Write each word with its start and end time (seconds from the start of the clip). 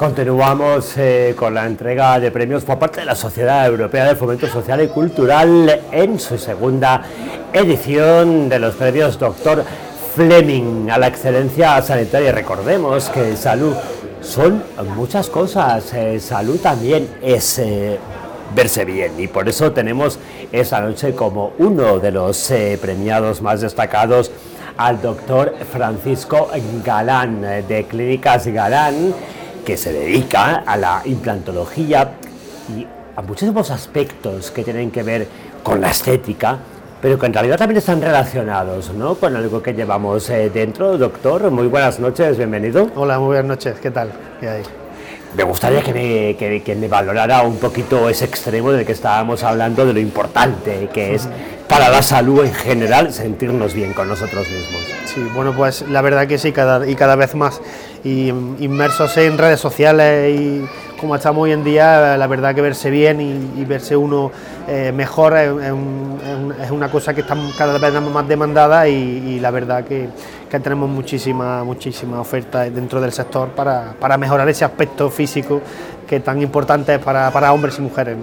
Continuamos 0.00 0.96
eh, 0.96 1.34
con 1.36 1.52
la 1.52 1.66
entrega 1.66 2.18
de 2.18 2.30
premios 2.30 2.64
por 2.64 2.78
parte 2.78 3.00
de 3.00 3.04
la 3.04 3.14
Sociedad 3.14 3.66
Europea 3.66 4.06
de 4.06 4.16
Fomento 4.16 4.46
Social 4.46 4.82
y 4.82 4.88
Cultural 4.88 5.82
en 5.92 6.18
su 6.18 6.38
segunda 6.38 7.02
edición 7.52 8.48
de 8.48 8.58
los 8.60 8.76
premios 8.76 9.18
Doctor 9.18 9.62
Fleming 10.14 10.88
a 10.88 10.96
la 10.96 11.06
excelencia 11.08 11.82
sanitaria. 11.82 12.32
Recordemos 12.32 13.10
que 13.10 13.36
salud 13.36 13.74
son 14.22 14.62
muchas 14.96 15.28
cosas, 15.28 15.92
eh, 15.92 16.18
salud 16.18 16.58
también 16.60 17.06
es 17.20 17.58
eh, 17.58 17.98
verse 18.54 18.86
bien 18.86 19.20
y 19.20 19.28
por 19.28 19.50
eso 19.50 19.70
tenemos 19.72 20.18
esta 20.50 20.80
noche 20.80 21.14
como 21.14 21.52
uno 21.58 21.98
de 21.98 22.10
los 22.10 22.50
premiados 22.80 23.42
más 23.42 23.60
destacados 23.60 24.32
al 24.78 25.02
doctor 25.02 25.54
Francisco 25.70 26.48
Galán 26.82 27.42
de 27.68 27.84
Clínicas 27.86 28.46
Galán 28.46 29.12
que 29.70 29.76
se 29.76 29.92
dedica 29.92 30.64
a 30.66 30.76
la 30.76 31.00
implantología 31.04 32.14
y 32.76 32.84
a 33.14 33.22
muchísimos 33.22 33.70
aspectos 33.70 34.50
que 34.50 34.64
tienen 34.64 34.90
que 34.90 35.04
ver 35.04 35.28
con 35.62 35.80
la 35.80 35.92
estética, 35.92 36.58
pero 37.00 37.16
que 37.16 37.26
en 37.26 37.32
realidad 37.32 37.56
también 37.56 37.78
están 37.78 38.02
relacionados 38.02 38.92
¿no? 38.92 39.14
con 39.14 39.36
algo 39.36 39.62
que 39.62 39.72
llevamos 39.72 40.28
eh, 40.28 40.50
dentro. 40.50 40.98
Doctor, 40.98 41.52
muy 41.52 41.68
buenas 41.68 42.00
noches, 42.00 42.36
bienvenido. 42.36 42.90
Hola, 42.96 43.20
muy 43.20 43.26
buenas 43.26 43.44
noches, 43.44 43.78
¿qué 43.78 43.92
tal? 43.92 44.10
¿Qué 44.40 44.48
hay? 44.48 44.62
Me 45.36 45.44
gustaría 45.44 45.82
que 45.82 45.94
me, 45.94 46.36
que, 46.36 46.62
que 46.62 46.74
me, 46.74 46.88
valorara 46.88 47.42
un 47.42 47.58
poquito 47.58 48.08
ese 48.08 48.24
extremo 48.24 48.72
del 48.72 48.84
que 48.84 48.92
estábamos 48.92 49.44
hablando, 49.44 49.86
de 49.86 49.92
lo 49.92 50.00
importante 50.00 50.88
que 50.92 51.14
es 51.14 51.28
para 51.68 51.88
la 51.88 52.02
salud 52.02 52.44
en 52.44 52.52
general 52.52 53.12
sentirnos 53.12 53.74
bien 53.74 53.92
con 53.92 54.08
nosotros 54.08 54.48
mismos. 54.48 54.82
Sí, 55.04 55.24
bueno, 55.34 55.54
pues 55.56 55.82
la 55.82 56.02
verdad 56.02 56.26
que 56.26 56.36
sí, 56.36 56.50
cada, 56.50 56.88
y 56.88 56.96
cada 56.96 57.14
vez 57.14 57.36
más. 57.36 57.60
Y 58.02 58.28
inmersos 58.28 59.16
en 59.18 59.38
redes 59.38 59.60
sociales 59.60 60.36
y 60.36 60.64
como 61.00 61.16
estamos 61.16 61.42
hoy 61.42 61.52
en 61.52 61.64
día, 61.64 62.18
la 62.18 62.26
verdad 62.26 62.54
que 62.54 62.60
verse 62.60 62.90
bien 62.90 63.20
y, 63.56 63.64
verse 63.64 63.96
uno 63.96 64.30
eh, 64.68 64.92
mejor 64.94 65.34
es, 65.36 66.70
una 66.70 66.90
cosa 66.90 67.14
que 67.14 67.24
cada 67.56 67.78
vez 67.78 68.02
más 68.02 68.28
demandada 68.28 68.86
y, 68.86 69.40
la 69.40 69.50
verdad 69.50 69.84
que, 69.84 70.08
tenemos 70.50 70.90
muchísima, 70.90 71.64
muchísima 71.64 72.20
oferta 72.20 72.68
dentro 72.68 73.00
del 73.00 73.12
sector 73.12 73.48
para, 73.50 73.94
para 73.98 74.18
mejorar 74.18 74.48
ese 74.48 74.64
aspecto 74.64 75.08
físico 75.08 75.62
que 76.06 76.20
tan 76.20 76.42
importante 76.42 76.96
es 76.96 76.98
para, 76.98 77.52
hombres 77.52 77.78
y 77.78 77.82
mujeres. 77.82 78.16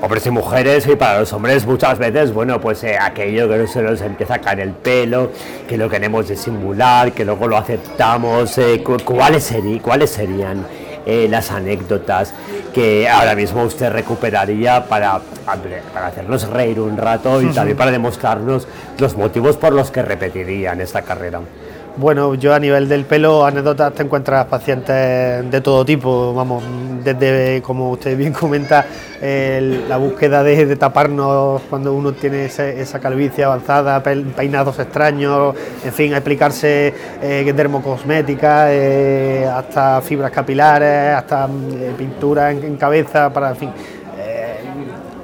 Hombres 0.00 0.26
y 0.26 0.30
mujeres, 0.30 0.86
y 0.88 0.96
para 0.96 1.20
los 1.20 1.32
hombres 1.32 1.66
muchas 1.66 1.98
veces, 1.98 2.32
bueno, 2.32 2.60
pues 2.60 2.82
eh, 2.82 2.96
aquello 3.00 3.48
que 3.48 3.58
no 3.58 3.66
se 3.66 3.82
nos 3.82 4.00
empieza 4.00 4.34
a 4.34 4.38
caer 4.40 4.60
el 4.60 4.72
pelo, 4.72 5.30
que 5.68 5.76
lo 5.76 5.88
queremos 5.88 6.28
disimular, 6.28 7.12
que 7.12 7.24
luego 7.24 7.46
lo 7.46 7.56
aceptamos, 7.58 8.56
eh, 8.58 8.82
¿cuáles, 8.82 9.44
serían, 9.44 9.78
¿cuáles 9.80 10.10
serían 10.10 10.66
eh, 11.06 11.28
las 11.30 11.50
anécdotas 11.50 12.34
que 12.74 13.08
ahora 13.08 13.34
mismo 13.34 13.62
usted 13.62 13.90
recuperaría 13.90 14.84
para, 14.86 15.20
para 15.94 16.06
hacernos 16.08 16.48
reír 16.48 16.80
un 16.80 16.96
rato 16.96 17.40
y 17.40 17.46
también 17.46 17.76
para 17.76 17.90
demostrarnos 17.90 18.66
los 18.98 19.16
motivos 19.16 19.56
por 19.56 19.72
los 19.72 19.90
que 19.90 20.02
repetirían 20.02 20.80
esta 20.80 21.02
carrera? 21.02 21.40
Bueno, 21.98 22.34
yo 22.34 22.52
a 22.52 22.58
nivel 22.58 22.90
del 22.90 23.06
pelo, 23.06 23.46
anécdotas, 23.46 23.94
te 23.94 24.02
encuentras 24.02 24.44
pacientes 24.44 25.50
de 25.50 25.60
todo 25.62 25.82
tipo, 25.82 26.34
vamos, 26.34 26.62
desde, 27.02 27.62
como 27.62 27.92
usted 27.92 28.18
bien 28.18 28.34
comenta, 28.34 28.84
la 29.22 29.96
búsqueda 29.96 30.42
de, 30.42 30.76
taparnos 30.76 31.62
cuando 31.70 31.94
uno 31.94 32.12
tiene 32.12 32.44
esa 32.44 33.00
calvicie 33.00 33.44
avanzada, 33.44 34.02
peinados 34.02 34.78
extraños, 34.78 35.54
en 35.82 35.92
fin, 35.92 36.12
explicarse 36.12 36.92
eh, 37.22 37.52
dermocosmética, 37.56 38.74
eh, 38.74 39.46
hasta 39.46 40.02
fibras 40.02 40.30
capilares, 40.30 41.14
hasta 41.14 41.46
eh, 41.46 41.94
pintura 41.96 42.50
en, 42.50 42.76
cabeza, 42.76 43.32
para, 43.32 43.50
en 43.50 43.56
fin, 43.56 43.70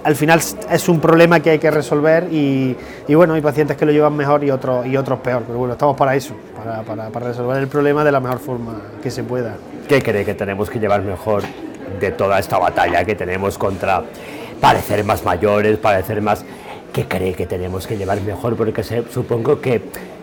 al 0.04 0.16
final 0.16 0.40
es 0.70 0.88
un 0.88 1.00
problema 1.00 1.40
que 1.40 1.50
hay 1.50 1.58
que 1.58 1.70
resolver 1.70 2.28
y, 2.32 2.76
bueno, 3.08 3.34
hay 3.34 3.40
pacientes 3.40 3.76
que 3.76 3.86
lo 3.86 3.92
llevan 3.92 4.16
mejor 4.16 4.42
y 4.44 4.50
otros, 4.50 4.86
y 4.86 4.96
otros 4.96 5.20
peor, 5.20 5.44
pero 5.46 5.58
bueno, 5.58 5.74
estamos 5.74 5.96
para 5.96 6.14
eso, 6.16 6.34
para, 6.86 7.08
resolver 7.08 7.58
el 7.58 7.68
problema 7.68 8.04
de 8.04 8.12
la 8.12 8.20
mejor 8.20 8.38
forma 8.38 8.80
que 9.02 9.10
se 9.10 9.22
pueda. 9.22 9.56
¿Qué 9.88 10.02
cree 10.02 10.24
que 10.24 10.34
tenemos 10.34 10.70
que 10.70 10.78
llevar 10.78 11.02
mejor 11.02 11.42
de 12.00 12.10
toda 12.10 12.38
esta 12.38 12.58
batalla 12.58 13.04
que 13.04 13.14
tenemos 13.14 13.58
contra 13.58 14.02
parecer 14.60 15.04
más 15.04 15.24
mayores, 15.24 15.78
parecer 15.78 16.20
más... 16.20 16.44
¿Qué 16.92 17.08
cree 17.08 17.32
que 17.32 17.46
tenemos 17.46 17.86
que 17.86 17.96
llevar 17.96 18.20
mejor? 18.20 18.54
Porque 18.54 18.84
supongo 19.10 19.62
que, 19.62 19.80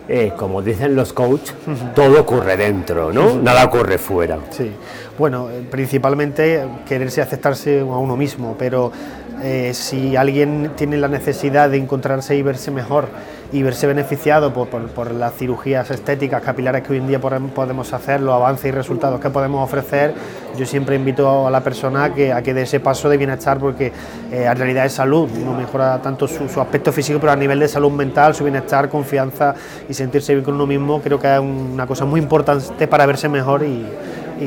eh, 0.08 0.32
como 0.36 0.62
dicen 0.62 0.94
los 0.94 1.12
coaches, 1.12 1.52
todo 1.96 2.20
ocurre 2.20 2.56
dentro, 2.56 3.12
¿no? 3.12 3.34
Nada 3.34 3.64
ocurre 3.64 3.98
fuera. 3.98 4.38
Sí, 4.50 4.70
bueno, 5.18 5.50
eh, 5.50 5.66
principalmente 5.68 6.64
quererse 6.88 7.22
aceptarse 7.22 7.80
a 7.80 7.84
uno 7.84 8.16
mismo, 8.16 8.54
pero 8.56 8.92
eh, 9.42 9.72
si 9.74 10.16
alguien 10.16 10.72
tiene 10.76 10.96
la 10.96 11.08
necesidad 11.08 11.70
de 11.70 11.78
encontrarse 11.78 12.36
y 12.36 12.42
verse 12.42 12.70
mejor 12.70 13.08
y 13.52 13.62
verse 13.62 13.86
beneficiado 13.86 14.52
por, 14.52 15.10
las 15.12 15.34
cirugías 15.34 15.90
estéticas 15.90 16.42
capilares 16.42 16.82
que 16.82 16.92
hoy 16.92 16.98
en 16.98 17.08
día 17.08 17.20
podemos 17.20 17.92
hacer, 17.92 18.20
los 18.20 18.34
avances 18.34 18.66
y 18.66 18.70
resultados 18.70 19.20
que 19.20 19.30
podemos 19.30 19.64
ofrecer, 19.64 20.14
yo 20.56 20.66
siempre 20.66 20.96
invito 20.96 21.46
a 21.46 21.50
la 21.50 21.60
persona 21.60 22.04
a 22.04 22.14
que, 22.14 22.32
a 22.32 22.42
que 22.42 22.54
dé 22.54 22.62
ese 22.62 22.80
paso 22.80 23.08
de 23.08 23.16
bienestar 23.16 23.58
porque 23.58 23.92
eh, 24.30 24.44
en 24.44 24.56
realidad 24.56 24.86
es 24.86 24.92
salud, 24.92 25.28
uno 25.40 25.54
mejora 25.54 26.00
tanto 26.02 26.28
su, 26.28 26.60
aspecto 26.60 26.92
físico, 26.92 27.18
pero 27.18 27.32
a 27.32 27.36
nivel 27.36 27.58
de 27.58 27.68
salud 27.68 27.90
mental, 27.90 28.34
su 28.34 28.44
bienestar, 28.44 28.88
confianza 28.88 29.54
y 29.88 29.94
sentirse 29.94 30.32
bien 30.34 30.44
con 30.44 30.54
uno 30.54 30.66
mismo, 30.66 31.00
creo 31.00 31.18
que 31.18 31.32
es 31.32 31.40
una 31.40 31.86
cosa 31.86 32.04
muy 32.04 32.20
importante 32.20 32.86
para 32.86 33.06
verse 33.06 33.28
mejor 33.28 33.62
y, 33.62 33.86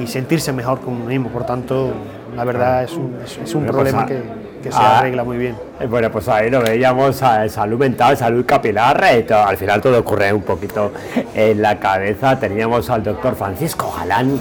sentirse 0.07 0.51
mejor 0.51 0.79
con 0.79 0.95
uno 0.95 1.05
mismo. 1.05 1.29
Por 1.29 1.45
tanto, 1.45 1.93
la 2.35 2.43
verdad 2.43 2.83
es 2.83 2.93
un, 2.93 3.17
es 3.43 3.55
un 3.55 3.65
problema 3.65 4.05
que 4.05 4.21
que 4.63 4.71
se 4.71 4.77
ah, 4.77 4.99
arregla 4.99 5.23
muy 5.23 5.37
bien. 5.37 5.55
Eh, 5.79 5.85
bueno, 5.85 6.09
pues 6.09 6.27
ahí 6.29 6.49
lo 6.49 6.61
veíamos, 6.61 7.17
salud 7.17 7.77
mental, 7.77 8.17
salud 8.17 8.45
capilar, 8.45 9.03
eh, 9.11 9.27
al 9.31 9.57
final 9.57 9.81
todo 9.81 9.99
ocurre 9.99 10.31
un 10.31 10.41
poquito 10.41 10.91
en 11.35 11.61
la 11.61 11.77
cabeza. 11.79 12.39
Teníamos 12.39 12.89
al 12.89 13.03
doctor 13.03 13.35
Francisco 13.35 13.93
Galán 13.95 14.39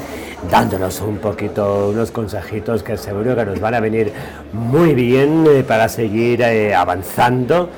dándonos 0.50 1.00
un 1.00 1.18
poquito 1.18 1.90
unos 1.90 2.10
consejitos 2.10 2.82
que 2.82 2.96
seguro 2.96 3.36
que 3.36 3.44
nos 3.44 3.60
van 3.60 3.74
a 3.74 3.80
venir 3.80 4.12
muy 4.52 4.94
bien 4.94 5.44
eh, 5.48 5.64
para 5.66 5.88
seguir 5.88 6.44
avanzando 6.74 7.68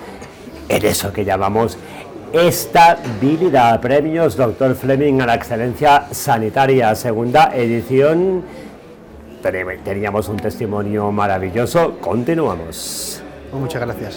en 0.69 0.85
eso 0.85 1.13
que 1.13 1.25
llamamos 1.25 1.79
estabilidad. 2.33 3.81
Premios 3.81 4.37
Doctor 4.37 4.75
Fleming 4.75 5.21
a 5.21 5.27
la 5.27 5.35
excelencia 5.35 6.07
sanitaria, 6.11 6.95
segunda 6.95 7.53
edición 7.55 8.43
teníamos 9.85 10.29
un 10.29 10.37
testimonio 10.37 11.11
maravilloso. 11.13 11.99
Continuamos. 12.01 13.23
Muchas 13.53 13.83
gracias. 13.83 14.13